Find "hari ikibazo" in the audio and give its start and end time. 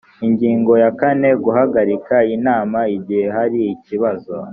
3.35-4.35